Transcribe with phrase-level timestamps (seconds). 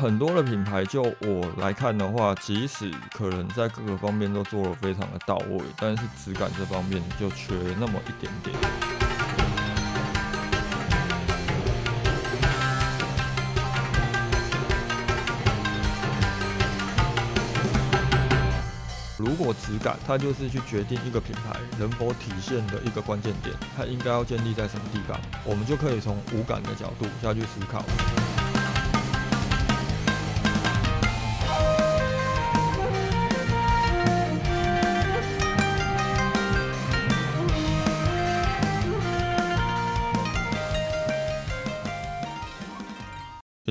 [0.00, 8.56] 很多的品牌，就我来看的话，即使可能在各个方面都做得非常的到位，但是质感这方面就缺那么一点点。
[19.16, 27.84] 如果质感，它就是去决定一个品牌能否体现的一个关键点，它应该要建立在什么地方，我们就可以从无感的角度下去思考。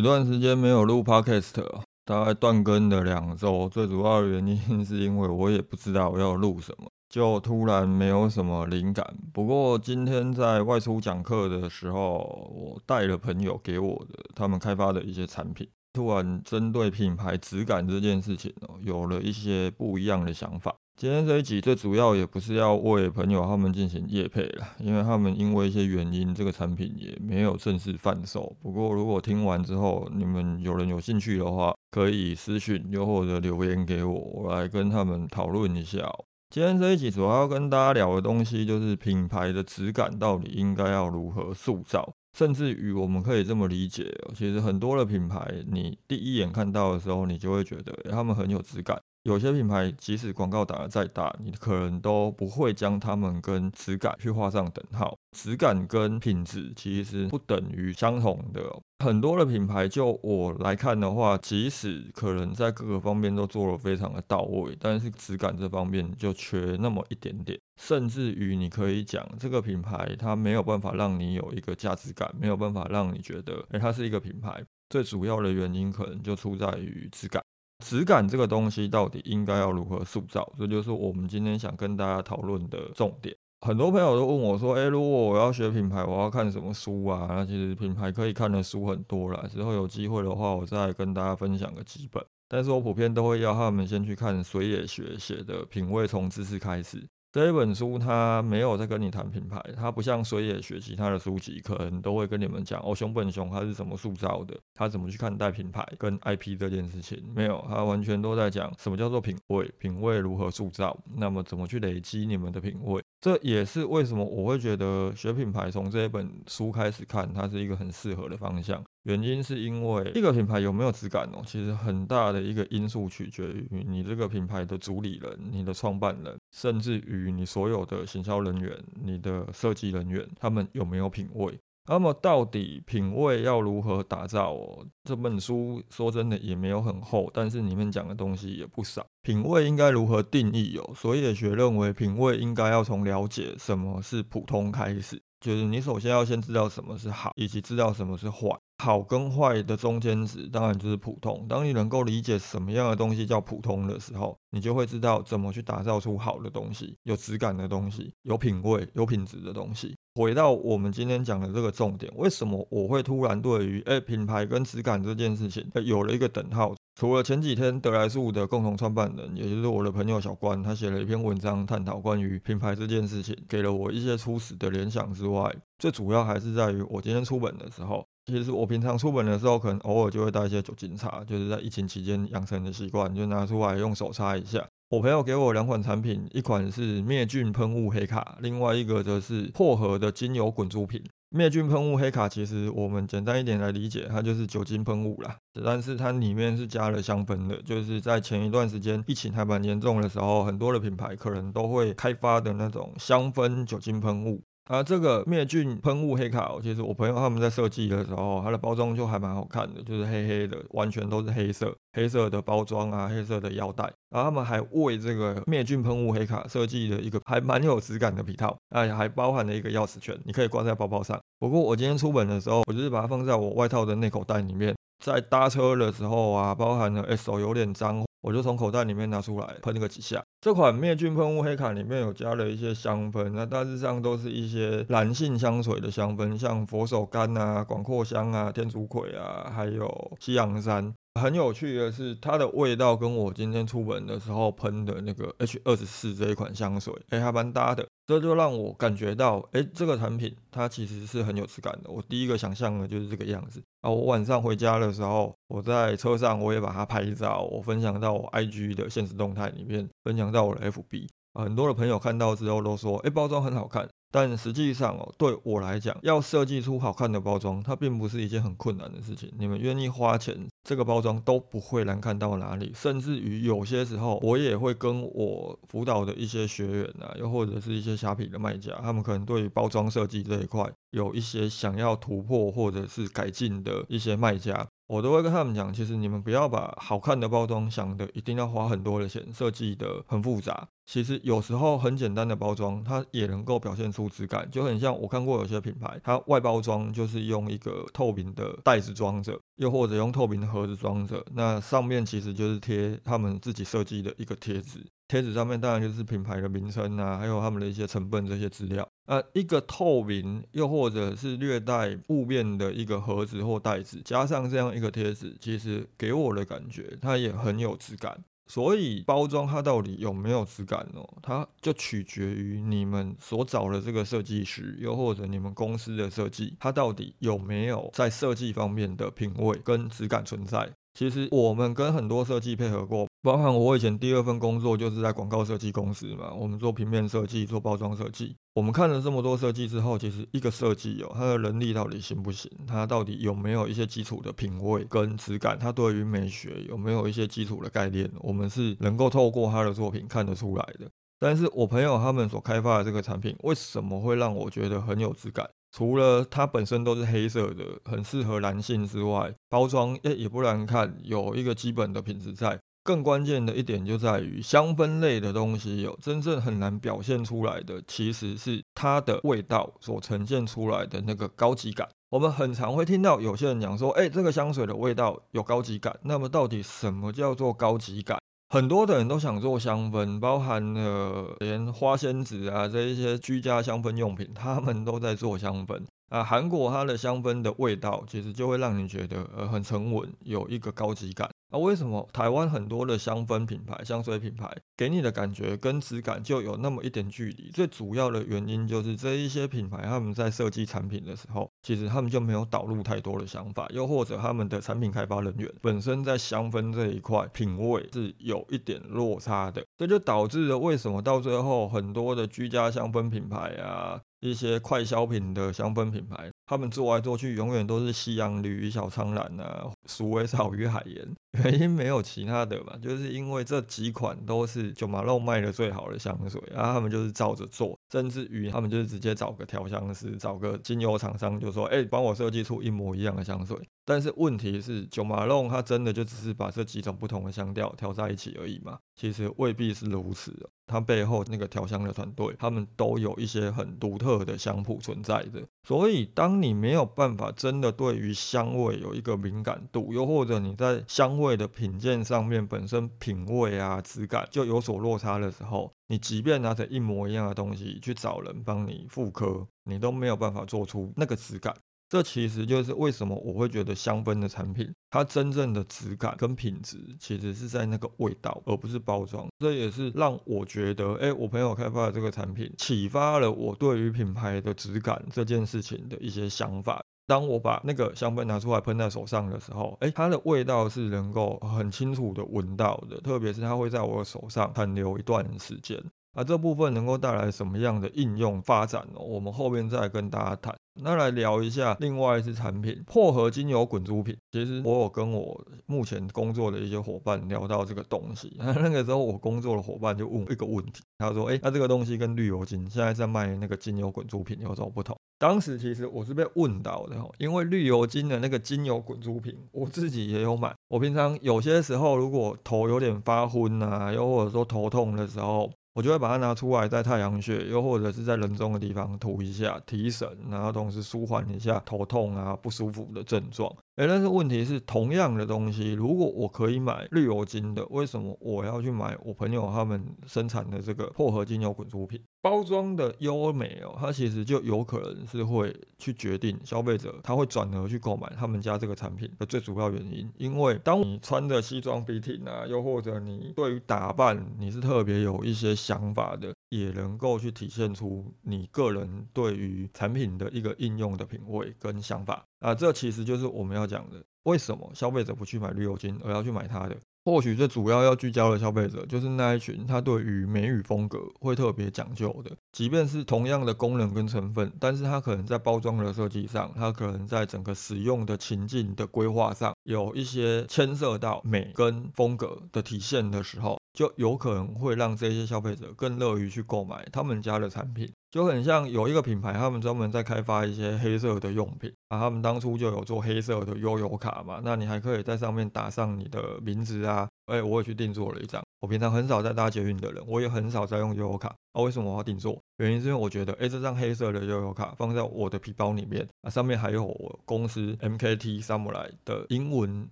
[0.07, 1.61] 段时间没有录 podcast，
[2.05, 3.67] 大概断更了两周。
[3.67, 9.05] 最主要的原因是因为我也不知道要录什么，就突然没有什么灵感。
[9.33, 12.19] 不过今天在外出讲课的时候，
[12.55, 20.73] 我带了朋友给我的他们开发的一些产品，突然针对品牌质感这件事情哦，有了一些不一样的想法。
[20.99, 28.51] 今天这一集最主要也不是要为朋友他们进行业配了，因为他们因为一些原因，这个产品也没有正式贩售。
[28.59, 36.11] 不过如果听完之后，你们有人有兴趣的话，可以私讯又或者留言给我，我来跟他们讨论一下。
[36.49, 48.99] 今天这一集主要要跟大家聊的东西，就是品牌的质感到底应该要如何塑造，甚至于我们可以这么理解，其实很多的品牌，你第一眼看到的时候，你就会觉得他们很有质感。
[49.27, 55.17] 有些品牌即使广告打得再大，你可能都不会将它们跟质感去画上等号。
[55.37, 58.61] 质感跟品质其实不等于相同的。
[59.03, 67.59] 很多的品牌，就我来看的话，即使可能在各个方面都做得非常的到位，但是质感这方面就缺那么一点点。
[67.81, 74.63] 甚至于你可以讲，这个品牌它没有办法让你有一个价值感，没有办法让你觉得，诶，它是一个品牌。
[74.89, 77.43] 最主要的原因可能就出在于质感。
[77.83, 80.51] 质感这个东西到底应该要如何塑造？
[80.57, 83.35] 这就是我们今天想跟大家讨论的重点。
[83.61, 92.23] 很多朋友都问我说：“诶，如果我要学品牌，我要看什么书啊？”那其实品牌可以看的书很多啦，之后有机会的话，我再跟大家分享个几本。
[92.47, 96.97] 但是我普遍都会要他们先去看水野学写的《品味从知识开始》。
[97.31, 113.03] 这一本书，它没有在跟你谈品牌，它不像水野学其他的书籍，可能都会跟你们讲哦，熊本熊他是怎么塑造的，他怎么去看待品牌跟 IP 这件事情，没有，他完全都在讲什么叫做品味，品味如何塑造，那么怎么去累积你们的品味。
[113.19, 118.81] 这也是为什么我会觉得学品牌从这一本书开始看，它是一个很适合的方向。
[119.03, 131.55] 原因是因为一个品牌有没有质感哦，其实很大的一个因素取决于你这个品牌的主理人、你的创办人，甚至于你所有的行销人员、你的设计人员，他们有没有品味。
[131.89, 134.53] 那么到底品味要如何打造？
[134.53, 134.85] 哦？
[135.03, 139.05] 这本书说真的也没有很厚，但是里面讲的东西也不少。
[139.21, 140.75] 品味应该如何定义？
[140.79, 148.49] 哦，所以也学认为品味应该要从了解什么是普通开始，就是你首先要先知道什么是好，以及知道什么是坏。
[148.83, 151.47] 好跟坏的中间值当然就是普通。
[151.49, 159.95] 当你能够理解什么样的东西叫普通的时候，你就会知道怎么去打造出好的东西、有质感的东西、有品味、有品质的东西。
[160.13, 166.75] 回到我们今天讲的这个重点，为什么我会突然对于诶品牌跟质感这件事情有了一个等号？
[166.99, 178.03] 除了前几天德莱素的共同创办人，也就是我的朋友小关，他写了一篇文章探讨关于品牌这件事情，给了我一些初始的联想之外，最主要还是在于我今天出本的时候。
[178.25, 184.67] 其实我平常出门的时候，可能偶尔就会带一些酒精擦，就是在疫情期间养成的习惯，就拿出来用手擦一下。
[184.89, 190.99] 我朋友给我两款产品，一款是灭菌喷雾黑卡，另外一个则是薄荷的精油滚珠瓶。
[191.29, 204.41] 灭菌喷雾黑卡其实我们简单一点来理解，它就是酒精喷雾啦，但是它里面是加了香氛的，就是在前一段时间疫情还蛮严重的时候，很多的品牌可能都会开发的那种香氛酒精喷雾。
[204.67, 221.17] 啊，这个灭菌喷雾黑卡，其实我朋友他们在设计的时候，它的包装就还蛮好看的，就是黑黑的，完全都是黑色，黑色的包装啊，黑色的腰带，然后他们还为这个灭菌喷雾黑卡设计了一个还蛮有质感的皮套，哎，还包含了一个钥匙圈，你可以挂在包包上。
[221.39, 228.05] 不过我今天出门的时候，我就是把它放在我外套的内口袋里面，在搭车的时候啊，包含了哎手有点脏。
[228.21, 230.21] 我就从口袋里面拿出来喷个几下。
[230.41, 240.93] 这款灭菌喷雾黑卡里面有加了一些香氛，那大致上都是一些男性香水的香氛，像佛手柑啊、广藿香啊、天竺葵啊，还有西洋参。
[241.21, 247.85] 很有趣的是，它的味道跟我今天出门的时候喷的那个 H 二十四这一款香水，哎，还蛮搭的。
[248.05, 251.89] 这就让我感觉到，哎，这个产品它其实是很有质感的。
[251.89, 253.89] 我第一个想象的就是这个样子啊。
[253.89, 261.07] 我晚上回家的时候，我在车上我也把它拍照，我分享到我 IG 的现实动态里面，分享到我的 FB。
[261.43, 263.87] 很多的朋友看到之后都说，哎，包装很好看。
[264.09, 269.29] 但实际上哦，对我来讲，要设计出好看的包装，它并不是一件很困难的事情。
[269.37, 272.71] 你们愿意花钱，这个包装都不会难看到哪里。
[272.73, 284.65] 甚至于有些时候，我也会跟我辅导的一些学员啊，又或者是一些虾皮的卖家，他们可能对于包装设计这一块有一些想要突破或者是改进的一些卖家。
[284.87, 290.67] 我都会跟他们讲，其实你们不要把好看的包装想的一定要花很多的钱，设计的很复杂。
[290.85, 304.79] 其实有时候很简单的包装，它也能够表现出质感，就很像我看过有些品牌，它外包装就是用一个透明的袋子装着，又或者用透明的盒子装着，那上面其实就是贴他们自己设计的一个贴纸。
[305.07, 308.87] 贴纸上面当然就是品牌的名称啊，还有他们的一些成分这些资料。
[309.05, 318.21] 呃，一个透明又或者是略带雾面的一个盒子或袋子，加上这样一个贴纸，其实给我的感觉它也很有质感。
[318.49, 330.69] 所以包装它到底有没有质感哦，它就取决于你们所找的这个设计师，又或者你们公司的设计，它到底有没有在设计方面的品味跟质感存在。
[330.93, 338.35] 其实我们跟很多设计配合过，包含我以前第二份工作就是在广告设计公司嘛，我们做平面设计、做包装设计。
[338.53, 342.49] 我们看了这么多设计之后，其实一个设计哦，它的能力到底行不行？
[342.67, 345.57] 它到底有没有一些基础的品味跟质感？
[345.59, 348.09] 它对于美学有没有一些基础的概念？
[348.19, 350.89] 我们是能够透过他的作品看得出来的。
[351.19, 355.49] 但是我朋友他们所开发的这个产品，为什么会让我觉得很有质感？
[355.75, 362.59] 除了它本身都是黑色的，很适合男性之外，包装诶也不难看，有一个基本的品质在。
[362.87, 371.85] 更关键的一点就在于香氛类的东西，有真正很难表现出来的，其实是它的味道所呈现出来的那个高级感。
[372.09, 375.99] 我们很常会听到有些人讲说，哎，这个香水的味道有高级感。
[376.03, 378.17] 那么到底什么叫做高级感？
[378.47, 386.23] 很多的人都想做香氛，包含了连花仙子啊这一些居家香氛用品，他们都在做香氛啊。
[386.23, 391.29] 韩国它的香氛的味道其实就会让你觉得呃很沉稳，有一个高级感。
[391.49, 397.49] 那为什么台湾很多的香氛品牌、香水品牌给你的感觉跟质感就有那么一点距离？
[397.51, 414.01] 最主要的原因就是这一些品牌他们在设计产品的时候，其实他们就没有导入太多的想法，又或者他们的产品开发人员本身在香氛这一块品味是有一点落差的，这就导致了为什么到最后很多的居家香氛品牌啊。
[414.19, 421.07] 一些快消品的香氛品牌，他们做来做去永远都是西洋绿、小苍兰啊、鼠尾草与海盐，
[421.43, 433.55] 原因没有其他的嘛，就是因为这几款都是九马肉卖的最好的香水，然后他们就是照着做，甚至于他们就是直接找个调香师、找个精油厂商，就说：“哎，帮我设计出一模一样的香水。”
[433.85, 438.79] 但是问题是，九马龙它真的就只是把这几种不同的香调调在一起而已嘛？
[438.97, 440.49] 其实未必是如此。
[440.69, 445.41] 它背后那个调香的团队，他们都有一些很独特的香谱存在的。
[445.65, 461.55] 所以，当你没有办法真的对于香味有一个敏感度，又或者你在香味的品鉴上面本身品味啊、质感就有所落差的时候，你即便拿着一模一样的东西去找人帮你复刻，你都没有办法做出那个质感。
[461.89, 469.27] 这其实就是为什么我会觉得香氛的产品，它真正的质感跟品质其实是在那个味道，而不是包装。
[469.39, 476.81] 这也是让我觉得，哎，我朋友开发的这个产品，启发了我对于品牌的质感这件事情的一些想法。
[477.05, 485.81] 当我把那个香氛拿出来喷在手上的时候，哎，它的味道是能够很清楚的闻到的，特别是它会在我的手上残留一段时间。
[486.17, 488.99] 啊，这部分能够带来什么样的应用发展呢？
[488.99, 490.55] 我们后面再跟大家谈。
[490.81, 494.17] 那来聊一下另外一支产品——薄荷精油滚珠瓶。
[494.31, 498.35] 其实我有跟我目前工作的一些伙伴聊到这个东西。
[498.39, 510.55] 那 那个时候我工作的伙伴就问一个问题，他说：“哎，那这个东西跟绿油精现在在卖那个精油滚珠瓶有什么不同？”当时其实我是被问到的，因为绿油精的那个精油滚珠瓶，我自己也有买。
[510.67, 523.55] 我平常有些时候如果头有点发昏啊，又或者说头痛的时候，我就会把它拿出来，在太阳穴，又或者是在人中的地方涂一下，提神，然后同时舒缓一下头痛啊不舒服的症状。
[523.77, 532.01] 哎，但是问题是，同样的东西，如果我可以买绿油精的，为什么我要去买我朋友他们生产的这个薄荷精油滚珠瓶？
[532.19, 540.11] 包装的优美哦，它其实就有可能是会去决定消费者他会转而去购买他们家这个产品的最主要原因。
[540.17, 552.25] 因为当你穿着西装笔挺啊，又或者你对于打扮你是特别有一些想法的，也能够去体现出你个人对于产品的一个应用的品味跟想法。
[552.39, 556.77] 啊，这其实就是我们要讲的，为什么消费者不去买绿油精，而要去买它的？
[557.05, 562.35] 或许最主要要聚焦的消费者，就是那一群他对于美与风格会特别讲究的。
[562.51, 577.87] 即便是同样的功能跟成分，但是它可能在包装的设计上，它可能在整个使用的情境的规划上，有一些牵涉到美跟风格的体现的时候，就有可能会让这些消费者更乐于去购买他们家的产品。
[578.09, 588.41] 就很像有一个品牌，他们专门在开发一些黑色的用品啊，他们当初就有做黑色的悠游卡嘛，那你还可以在上面打上你的名字啊，哎，我也去定做了一张。
[588.61, 592.41] 我平常很少在搭捷运的人，我也很少在用悠游卡啊，为什么我要定做？
[592.57, 599.87] 原因是因为我觉得，哎，这张黑色的悠游卡放在我的皮包里面啊，上面还有我公司 MKT Samurai 的英文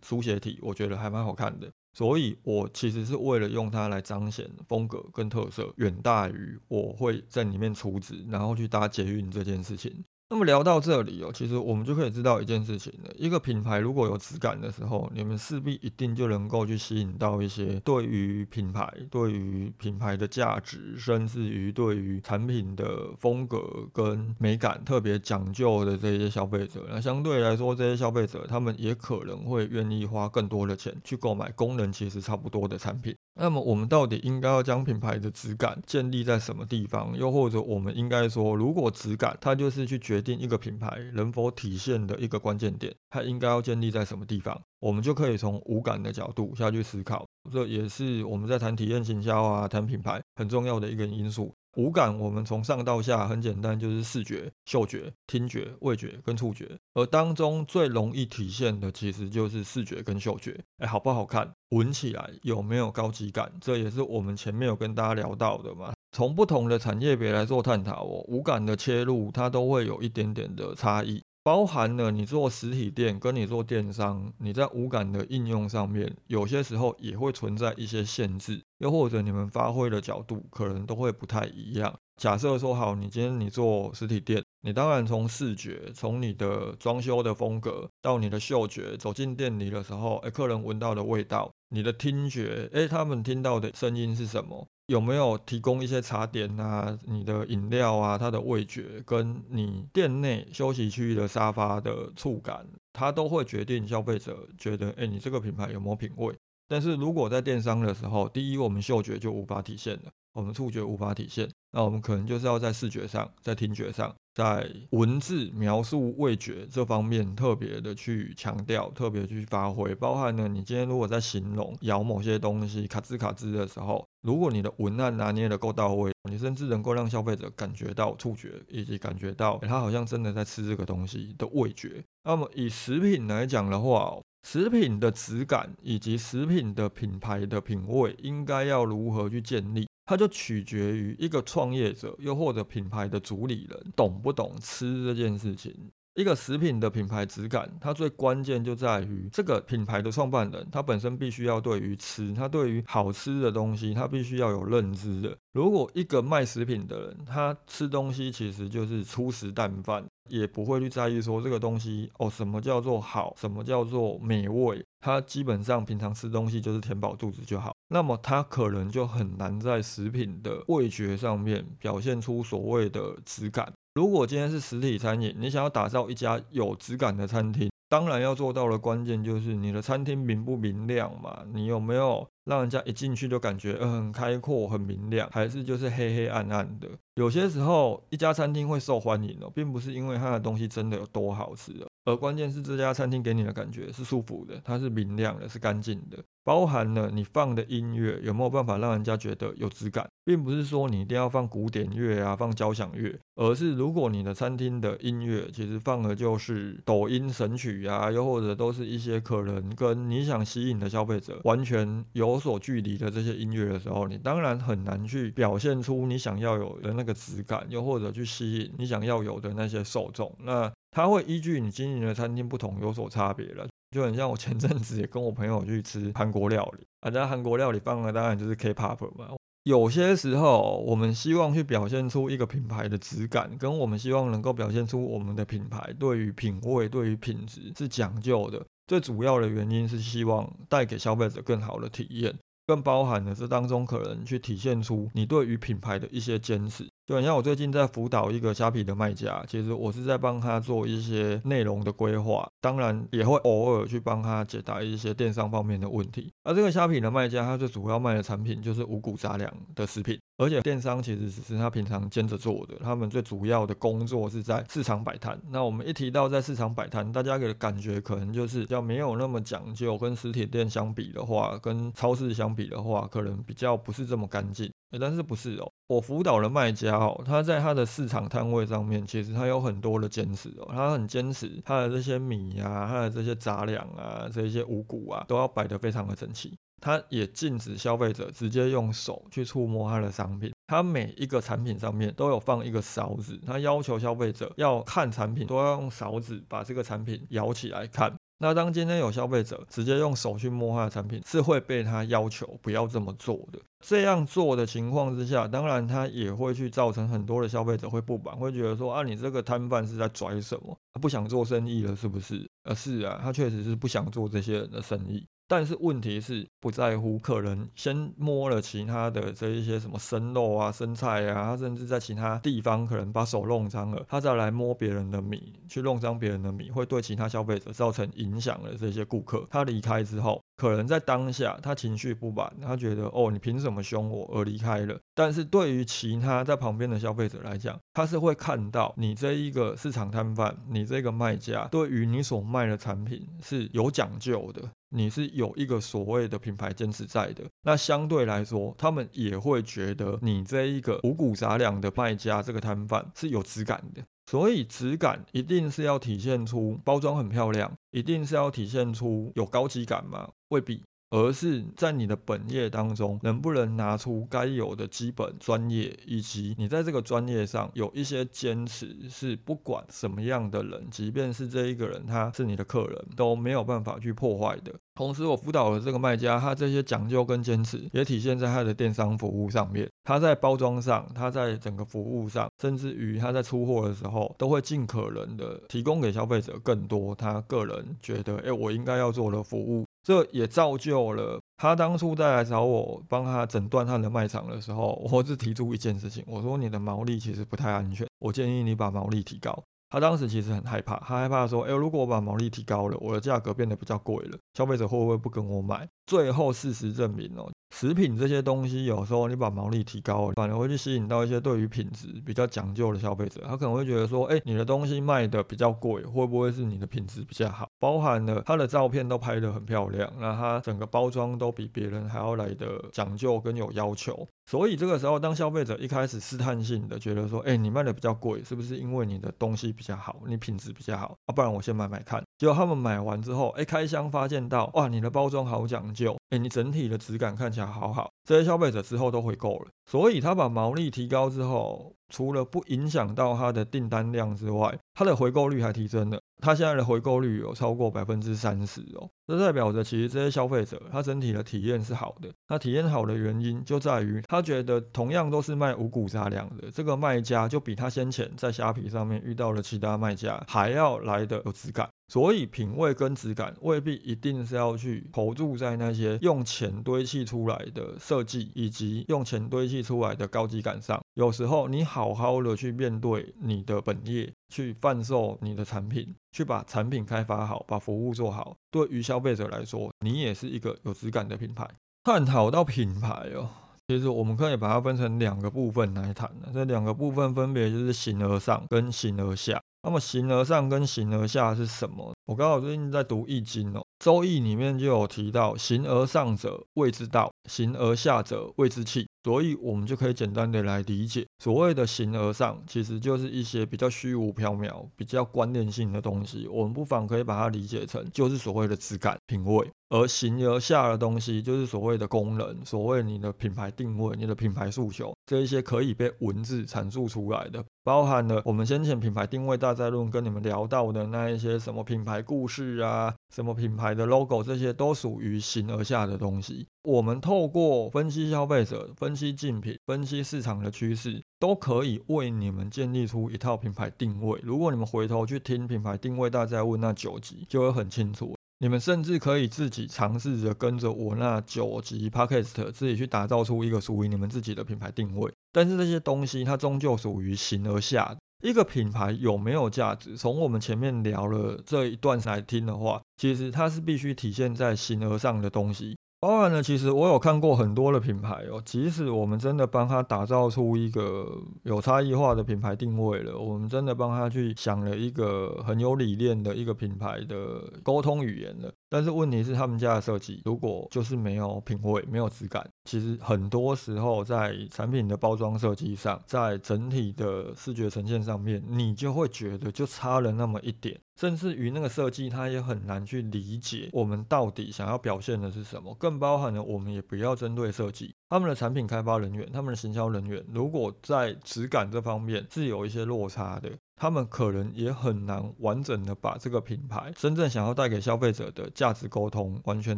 [0.01, 1.69] 书写体，我觉得还蛮好看的。
[1.97, 10.03] 所以，我其实是为了用它来彰显风格跟特色，远大于我会在里面储值，然后去搭捷运这件事情。
[10.27, 26.83] 那么聊到这里哦，其实我们就可以知道一件事情了：一个品牌如果有质感的时候，你们势必一定就能够去吸引到一些对于品牌、对于品牌的价值，甚至于对于产品的风格跟美感特别讲究的这些消费者。
[26.89, 33.15] 那相对来说，这些消费者他们也可能会愿意花更多的钱去购买功能其实差不多的产品。
[33.37, 37.15] 那么我们到底应该要将品牌的质感建立在什么地方？
[37.17, 44.59] 又或者我们应该说，如果质感它就是去决定一个品牌能否体现的一个关键点，它应该要建立在什么地方？
[44.79, 47.25] 我们就可以从无感的角度下去思考。
[47.51, 51.53] 这也是我们在谈体验行销啊，谈品牌很重要的一个因素。
[51.75, 60.59] 五感，我们从上到下很简单，就是视觉、嗅觉、听觉、味觉跟触觉，而当中最容易体现的其实就是视觉跟嗅觉。
[60.77, 61.51] 哎，好不好看？
[61.69, 63.51] 闻起来有没有高级感？
[63.59, 65.93] 这也是我们前面有跟大家聊到的嘛。
[66.11, 71.21] 从不同的产业别来做探讨哦，五感的切入，它都会有一点点的差异。
[71.43, 81.93] 包含了你做实体店跟你做电商，你在五感的应用上面，有些时候也会存在一些限制，又或者你们发挥的角度可能都会不太一样。
[82.21, 94.65] 假设说好，你今天你做实体店，你当然从视觉，从你的装修的风格到你的嗅觉，走进店里的时候，哎，客人闻到的味道，你的听觉，哎，他们听到的声音是什么？
[94.87, 96.97] 有没有提供一些茶点啊？
[97.05, 106.33] 你的饮料啊，它的味觉跟你店内休息区域的沙发的触感，它都会决定消费者觉得，哎，你这个品牌有没有品味？
[106.67, 114.13] 但是如果在电商的时候，第一，我们嗅觉就无法体现了，我们触觉无法体现，那我们可能就是要在视觉上，在听觉上。
[114.33, 132.03] 在文字描述味觉这方面特别的去强调，特别去发挥，包含了你今天如果在形容咬某些东西卡吱卡吱的时候，如果你的文案拿捏的够到位，你甚至能够让消费者感觉到触觉，以及感觉到他好像真的在吃这个东西的味觉。
[132.25, 134.17] 那么以食品来讲的话，
[134.47, 139.87] 食品的质感以及食品的品牌的品味应该要如何去建立？
[140.05, 145.73] 它就取决于一个创业者，又或者品牌的主理人懂不懂吃这件事情。
[146.15, 155.37] 一个食品的品牌质感，它最关键就在于这个品牌的创办人，他本身必须要对于吃，他对于好吃的东西，他必须要有认知的。
[155.51, 167.75] 如果一个卖食品的人，他吃东西其实就是粗食淡饭，也不会去在意说这个东西哦，什么叫做好，什么叫做美味，他基本上平常吃东西就是填饱肚子就好。
[167.89, 173.73] 那么他可能就很难在食品的味觉上面表现出所谓的质感。
[173.95, 181.45] 如果今天是实体餐饮，你想要打造一家有质感的餐厅，当然要做到的关键就是你的餐厅明不明亮嘛？
[181.53, 186.89] 你有没有让人家一进去就感觉很开阔、很明亮，还是就是黑黑暗暗的？
[187.15, 191.71] 有些时候一家餐厅会受欢迎哦，并不是因为它的东西真的有多好吃，
[192.03, 196.21] 而关键是这家餐厅给你的感觉是舒服的，它是明亮的，是干净的。
[196.45, 220.31] 包含了你放的音乐有没有办法让人家觉得有质感，并不是说你一定要放古典乐啊，放交响乐，而是如果你的餐厅的音乐其实放的就是抖音神曲啊，又或者都是一些可能跟你想吸引的消费者完全有所距离的这些音乐的时候，你当然很难去表现出你想要有的那个质感，又或者去吸引你想要有的那些受众。
[220.43, 223.67] 那它会依据你经营的餐厅不同有所差别了。
[223.95, 229.29] 就很像我前阵子也跟我朋友去吃韩国料理，啊，在韩国料理放的当然就是 K-pop 嘛。
[229.63, 238.61] 有些时候，我们希望去表现出一个品牌的质感，跟我们希望能够表现出我们的品牌对于品味、对于品质是讲究的。
[238.85, 242.37] 最主要的原因是希望带给消费者更好的体验。
[242.67, 256.33] 更包含的这当中可能去体现出你对于品牌的一些坚持，就很像我最近在辅导一个虾皮的卖家，其实我是在帮他做一些内容的规划，当然也会偶尔去帮他解答一些电商方面的问题。
[256.43, 260.19] 而这个虾皮的卖家，他最主要卖的产品就是五谷杂粮的食品。
[260.37, 265.39] 而且电商其实只是他平常兼着做的，他们最主要的工作是在市场摆摊。
[265.49, 274.69] 那我们一提到在市场摆摊，大家给的感觉可能就是要没有那么讲究，跟实体店相比的话，跟超市相比的话，可能比较不是这么干净。
[274.99, 275.71] 但是不是哦？
[275.87, 286.57] 我辅导的卖家哦，他在他的市场摊位上面，其实他有很多的坚持哦，他很坚持他的这些米啊，他的这些杂粮啊，这些五谷啊，都要摆得非常的整齐。
[286.81, 298.13] 他也禁止消费者直接用手去触摸他的商品，他每一个产品上面都有放一个勺子，他要求消费者要看产品都要用勺子把这个产品舀起来看。
[298.37, 303.59] 那当今天有消费者直接用手去摸他的产品，是会被他要求不要这么做的。
[303.79, 310.77] 这样做的情况之下，当然他也会去造成很多的消费者会不满，会觉得说啊，你这个摊贩是在拽什么？
[311.01, 312.45] 不想做生意了是不是？
[312.63, 315.25] 呃，是啊，他确实是不想做这些人的生意。
[315.47, 334.99] 但是问题是不在乎，可能先摸了其他的这一些什么生肉啊、生菜啊，他甚至在其他地方可能把手弄脏了，他再来摸别人的米，去弄脏别人的米，会对其他消费者造成影响的这些顾客，他离开之后，可能在当下他情绪不满，他觉得哦，你凭什么凶我而离开了。
[335.13, 344.63] 但是对于其他在旁边的消费者来讲，他是会看到你这一个市场摊贩，你这个卖家对于你所卖的产品是有讲究的。
[344.95, 360.29] 你是有一个所谓的品牌坚持在的，那相对来说，他们也会觉得你这一个五谷杂粮的卖家这个摊贩是有质感的，所以质感一定是要体现出包装很漂亮，一定是要体现出有高级感吗？
[360.49, 360.81] 未必。
[361.15, 374.73] 而是在你的本业当中，能不能拿出该有的基本专业，以及你在这个专业上有一些坚持，是不管什么样的人，即便是这一个人他是你的客人，都没有办法去破坏的。
[374.95, 379.89] 同时，我辅导的这个卖家，他这些讲究跟坚持，也体现在他的电商服务上面。
[380.03, 389.85] 他在包装上，他在整个服务上，甚至于他在出货的时候，都会尽可能的提供给消费者更多他个人觉得，哎，我应该要做的服务。
[390.05, 399.63] 这也造就了他当初再来找我帮他诊断他的卖场的时候，我是提出一件事情，我说你的毛利其实不太安全，我建议你把毛利提高。
[399.89, 405.89] 他当时其实很害怕，他害怕说，哎，如果我把毛利提高了，我的价格变得比较贵了，消费者会不会不跟我买？
[406.05, 407.51] 最后事实证明哦。
[407.75, 413.41] 食品这些东西，有时候你把毛利提高了，反而会去吸引到一些对于品质比较讲究的消费者。
[413.45, 417.67] 他可能会觉得说，哎，你的东西卖的比较贵，会不会是你的品质比较好？
[417.77, 424.25] 包含了他的照片都拍得很漂亮，那他整个包装都比别人还要来的讲究跟有要求。
[424.49, 431.17] 所以这个时候，当消费者一开始试探性的觉得说，哎，你卖的比较贵，是不是因为你的东西比较好，你品质比较好？
[431.25, 432.23] 啊，不然我先买买看。
[432.37, 438.11] 结果他们买完之后，哎，开箱发现到，哇，你的包装好讲究，哎，你整体的质感看起来好好。
[438.25, 446.19] 这些消费者之后都回购了，所以他把毛利提高之后，除了不影响到他的订单量之外，他的回购率还提升了。
[446.41, 452.29] 他现在的回购率有超过百分之三十哦，这代表着其实这些消费者他整体的体验是好的。
[452.49, 461.87] 那体验好的原因就在于他觉得同样都是卖五谷杂粮的，这个卖家就比他先前在虾皮上面遇到的其他卖家还要来的有质感。
[462.07, 471.01] 所以品味跟质感未必一定是要去投注在那些用钱堆砌出来的设计，以及用钱堆砌出来的高级感上。
[471.15, 481.67] 有时候你好好的去面对你的本业，去贩售你的产品，去把产品开发好，把服务做好，对于消费者来说，你也是一个有质感的品牌。
[482.03, 483.49] 探讨到品牌哦，
[483.87, 489.59] 其实我们可以把它分成两个部分来谈的，这两个部分分别就是形而上跟形而下。
[489.85, 492.11] 那么形而上跟形而下是什么？
[492.25, 499.07] 我刚好最近在读易经哦，周易里面就有提到，形而上者谓之道，形而下者谓之器。
[499.23, 506.47] 所以，我们就可以简单的来理解，所谓的形而上，其实就是一些比较虚无缥缈、比较观念性的东西。
[506.47, 509.69] 我们不妨可以把它理解成，就是所谓的质感、品味。
[509.95, 526.67] 而形而下的东西，就是所谓的功能，所谓你的品牌定位、你的品牌诉求，这一些可以被文字阐述出来的，包含了我们先前品牌定位大赛论跟你们聊到的那一些什么品牌故事啊，什么品牌的 logo，这些都属于形而下的东西。
[526.83, 534.39] 我们透过分析消费者、分析竞品、分析市场的趋势，都可以为你们建立出一套品牌定位。
[534.43, 538.35] 如果你们回头去听品牌定位大赛问那九集，就会很清楚。
[538.65, 545.31] 你们甚至可以自己尝试着跟着我那九集 podcast 自己去打造出一个属于你们自己的品牌定位。
[545.53, 548.17] 但是这些东西它终究属于形而下。
[548.43, 550.17] 一个品牌有没有价值？
[550.17, 555.95] 从我们前面聊了这一段来听的话，其实它是必须体现在形而上的东西。
[556.27, 568.73] 当然呢，其实我有看过很多的品牌哦，即使我们真的帮他打造出一个有差异化的品牌定位了，我们真的帮他去想了一个很有理念的一个品牌的沟通语言了。
[568.95, 580.97] 但是问题是，他们家的设计如果就是没有品味、没有质感，其实很多时候在产品的包装设计上，在整体的视觉呈现上面，你就会觉得就差了那么一点。
[581.19, 585.93] 甚至于那个设计，他也很难去理解我们到底想要表现的是什么。
[585.95, 599.97] 更包含了，我们也不要针对设计，他们的产品开发人员、他们的行销人员，如果在质感这方面是有一些落差的，他们可能也很难完整的把这个品牌真正想要带给消费者的价值沟通完全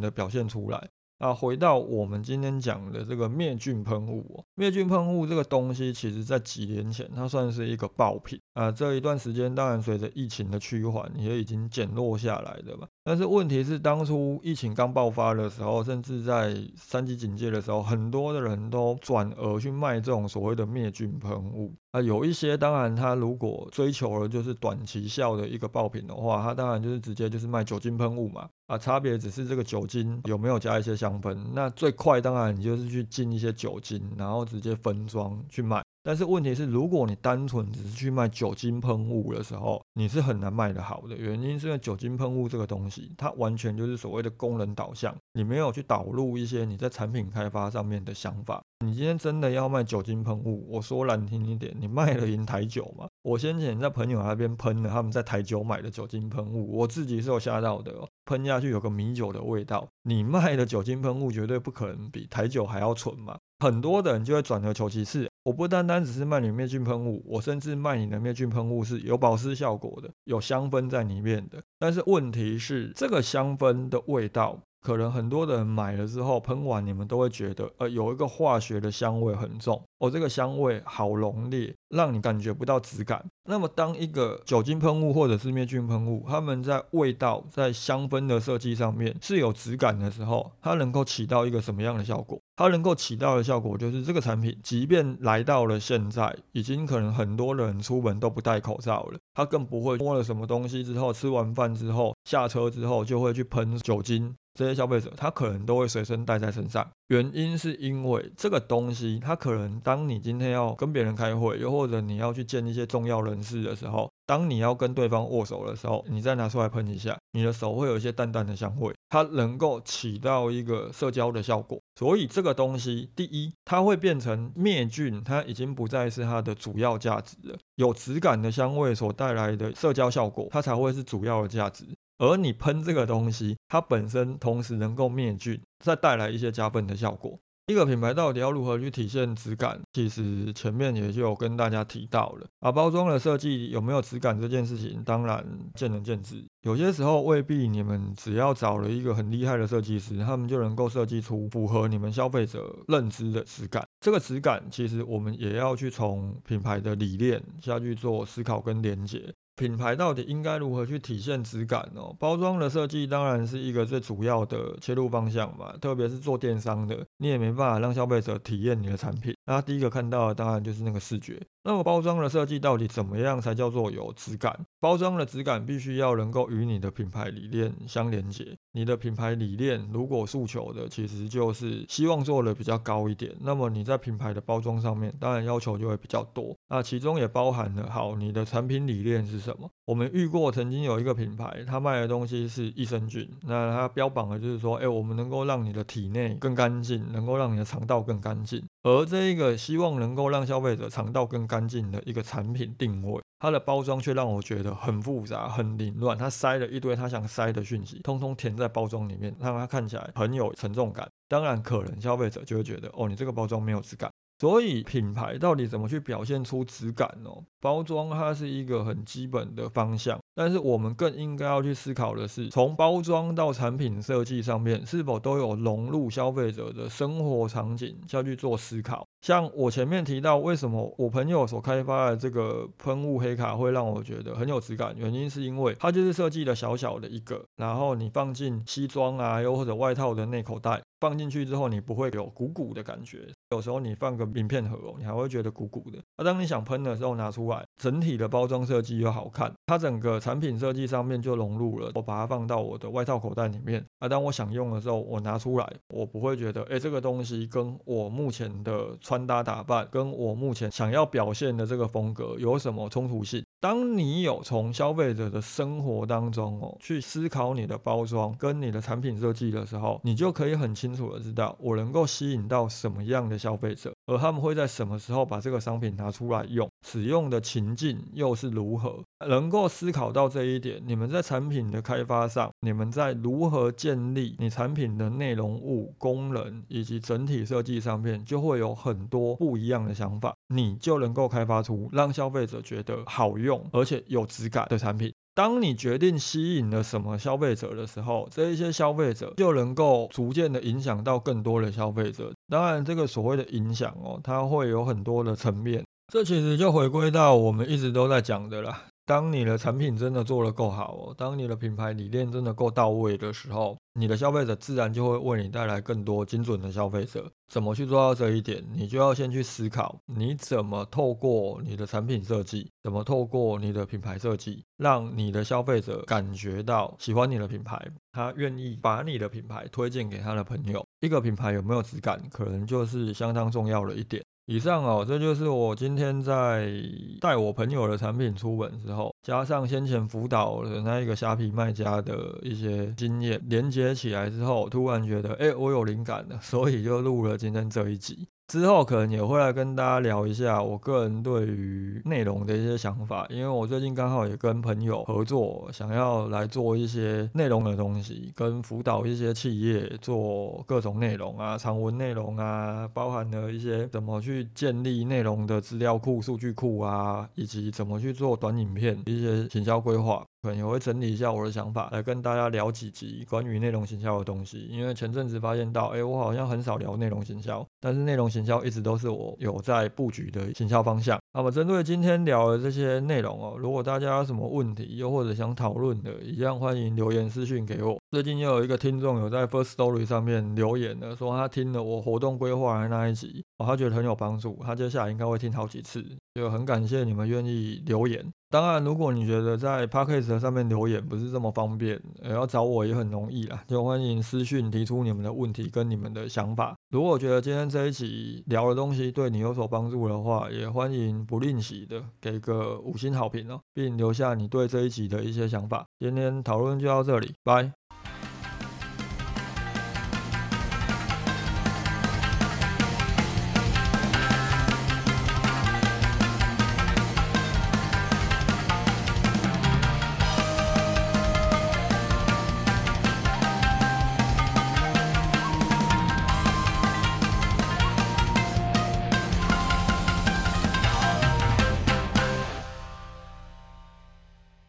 [0.00, 0.88] 的表现出来。
[1.18, 8.72] 啊，回到我们今天讲的这个灭菌喷雾，灭菌喷雾这个东西，其实在几年前它算是一个爆品啊。
[8.72, 12.86] 这一段时间，当然随着疫情的趋缓，也已经减弱下来的吧。
[13.04, 22.00] 但是问题是，当初疫情刚爆发的时候，甚至在三级警戒的时候，很多的人都转而去卖这种所谓的灭菌喷雾啊。
[22.02, 28.48] 有一些，当然他如果追求了就是短期效的一个爆品的话，他当然就是直接就是卖酒精喷雾嘛。
[28.66, 31.34] 啊，差别只是这个酒精有没有加一些香氛。
[31.54, 35.82] 那最快当然你就是去进一些酒精，然后直接分装去卖。
[36.08, 41.14] 但是问题是，如果你单纯只是去卖酒精喷雾的时候，你是很难卖得好的。
[41.14, 48.62] 原因是因为酒精喷雾这个东西，它完全就是所谓的功能导向，你没有去导入一些你在产品开发上面的想法。
[48.82, 53.06] 你今天真的要卖酒精喷雾，我说难听一点，你卖了赢台酒吗？
[53.22, 57.92] 我先前在朋友那边喷了他们在台酒买的酒精喷雾，我自己是有吓到的，
[58.24, 59.86] 喷下去有个米酒的味道。
[60.04, 63.36] 你卖的酒精喷雾绝对不可能比台酒还要纯嘛。
[63.58, 71.62] 很多的人就会转而求其次， 我不单单只是卖你灭菌喷雾，我甚至卖你的灭菌喷雾是有保湿效果的，有香氛在里面的。
[71.78, 74.60] 但是问题是，这个香氛的味道。
[74.80, 83.24] 可能很多人买了之后喷完，你们都会觉得，呃，有一个化学的香味很重，哦，这个香味好浓烈，让你感觉不到质感。
[83.44, 92.38] 那么，当一个酒精喷雾或者是灭菌喷雾，它们在味道、在香氛的设计上面是有质感的时候，它能够起到一个什么样的效果？
[92.56, 104.34] 它能够起到的效果就是，这个产品即便来到了现在，已经可能很多人出门都不戴口罩了，他更不会摸了什么东西之后，吃完饭之后下车之后就会去喷酒精。
[104.58, 106.84] 这些消费者，他可能都会随身带在身上。
[107.06, 121.80] 原因是因为这个东西，它可能当你今天要跟别人开会，又或者你要去见一些重要人士的时候，当你要跟对方握手的时候，你再拿出来喷一下，你的手会有一些淡淡的香味，它能够起到一个社交的效果。
[121.94, 127.56] 所以这个东西，第一，它会变成灭菌，它已经不再是它的主要价值了。
[127.76, 131.86] 有质感的香味所带来的社交效果，它才会是主要的价值。
[132.18, 137.38] 而你喷这个东西，它本身同时能够灭菌，再带来一些加分的效果。
[137.68, 139.78] 一个品牌到底要如何去体现质感？
[139.92, 142.46] 其实前面也就有跟大家提到了。
[142.60, 146.42] 啊，包装的设计有没有质感这件事情，当然见仁见智。
[146.62, 153.86] 有些时候未必你们只要找了一个很厉害的设计师，他们就能够设计出符合你们消费者认知的质感。
[154.00, 159.34] 这个质感其实我们也要去从品牌的理念下去做思考跟连接。
[159.58, 162.14] 品牌到底应该如何去体现质感哦？
[162.16, 171.40] 包装的设计当然是一个最主要的切入方向嘛，特别是做电商的，你也没办法让消费者体验你的产品，那第一个看到的当然就是那个视觉。
[171.64, 174.58] 那么包装的设计到底怎么样才叫做有质感？
[174.80, 178.56] 包装的质感必须要能够与你的品牌理念相连接。
[178.72, 186.54] 你的品牌理念如果诉求的其实就是希望做的比较高一点，那么你在品牌的包装上面当然要求就会比较多。
[186.68, 189.68] 那其中也包含了好，你的产品理念是什么？
[189.84, 198.62] 我们遇过曾经有一个品牌，它卖的东西是益生菌，那它标榜的就是说，哎，我们能够让你的体内更干净，能够让你的肠道更干净。
[198.82, 206.18] 而这一个个希望能够让消费者尝到更干净的一个产品定位，它的包装却让我觉得很复杂、很凌乱。
[206.18, 211.08] 它塞了一堆他想塞的讯息，通通填在包装里面，让它看起来很有沉重感。
[211.28, 214.10] 当然，可能消费者就会觉得，哦，你这个包装没有质感。
[214.38, 217.30] 所以品牌到底怎么去表现出质感呢？
[217.60, 229.04] 包装它是一个很基本的方向，但是我们更应该要去思考的是，从包装到产品设计上面，是否都有融入消费者的生活场景，要去做思考。
[229.22, 240.80] 像我前面提到，为什么我朋友所开发的这个喷雾黑卡会让我觉得很有质感，原因是因为它就是设计的小小的一个，然后你放进西装啊，又或者外套的内口袋。
[241.00, 243.28] 放进去之后，你不会有鼓鼓的感觉。
[243.50, 245.98] 有时候你放个名片盒哦，你还会觉得鼓鼓的。
[246.18, 251.90] 那当你想喷的时候拿出来，整体的包装设计又好看，它整个产品设计上面就融入了。
[251.94, 253.82] 我把它放到我的外套口袋里面。
[254.00, 263.42] 那当我想用的时候，我拿出来，我不会觉得，哎，这个东西跟我目前的穿搭打扮，跟我目前想要表现的这个风格有什么冲突性。
[263.60, 293.64] 当你有从消费者的生活当中哦去思考你的包装跟你的产品设计的时候，你就可以很清楚的知道我能够吸引到什么样的消费者，而他们会在什么时候把这个商品拿出来用，使用的情境又是如何，能够思考到这一点，你们在产品的开发上，你们在如何建立你产品的内容物、功能以及整体设计上面，就会有很多不一样的想法，你就能够开发出让消费者觉得好用。
[293.72, 295.12] 而且有质感的产品。
[295.38, 302.32] 当你决定吸引了什么消费者的时候，这一些消费者就能够逐渐的影响到更多的消费者。
[302.48, 305.84] 当然，这个所谓的影响哦，它会有很多的层面。
[306.12, 308.86] 这其实就回归到我们一直都在讲的啦。
[309.08, 317.24] 当你的产品真的做得够好哦，当你的品牌理念真的够到位的时候，你的消费者自然就会为你带来更多精准的消费者。
[317.50, 318.62] 怎么去做到这一点？
[318.70, 327.80] 你就要先去思考，你怎么透过你的产品设计，怎么透过你的品牌设计，让你的消费者感觉到喜欢你的品牌，
[328.12, 330.84] 他愿意把你的品牌推荐给他的朋友。
[331.00, 334.22] 一个品牌有没有质感，可能就是相当重要的一点。
[334.50, 336.72] 以上哦，这就是我今天在
[337.20, 348.26] 带我朋友的产品出本之后，加上先前辅导的那一个虾皮卖家的一些经验，连接起来之后，突然觉得，哎，我有灵感了，所以就录了今天这一集。
[348.48, 370.24] 之后可能也会来跟大家聊一下我个人对于内容的一些想法，因为我最近刚好也跟朋友合作，想要来做一些内容的东西，跟辅导一些企业做各种内容啊，长文内容啊，包含了一些怎么去建立内容的资料库、数据库啊，以及怎么去做短影片一些行销规划。
[370.42, 374.66] 可能也会整理一下我的想法，来跟大家聊几集关于内容行销的东西。
[374.70, 381.18] 因为前阵子发现到，哎，我好像很少聊内容行销，但是内容行销一直都是我有在布局的行销方向。
[381.34, 387.98] 那么针对今天聊的这些内容哦，如果大家有什么问题，又或者想讨论的，一样欢迎留言私讯给我。
[388.10, 396.04] 最近又有一个听众有在 First Story 上面留言的，说他听了我活动规划的那一集，哦，他觉得很有帮助，他接下来应该会听好几次。
[396.34, 398.24] 就很感谢你们愿意留言。
[398.50, 406.74] 当然，如果你觉得在 Podcast 上面留言不是这么方便，也要找我也很容易啦，就欢迎私讯提出你们的问题跟你们的想法。
[406.90, 415.84] 如果觉得今天这一集聊的东西对你有所帮助的话，也欢迎不吝惜的给个五星好评哦，并留下你对这一集的一些想法。
[415.98, 417.77] 今天讨论就到这里，拜。